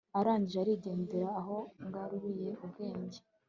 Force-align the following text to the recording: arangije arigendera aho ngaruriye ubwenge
arangije 0.19 0.57
arigendera 0.63 1.29
aho 1.39 1.57
ngaruriye 1.85 2.49
ubwenge 2.65 3.19